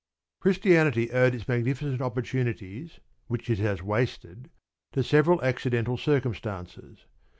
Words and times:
Christianity 0.39 1.11
owed 1.11 1.35
its 1.35 1.47
magnificent 1.47 2.01
opportunities 2.01 2.99
(which 3.27 3.51
it 3.51 3.59
has 3.59 3.83
wasted) 3.83 4.49
to 4.93 5.03
several 5.03 5.39
accidental 5.43 5.95
circumstances. 5.95 7.05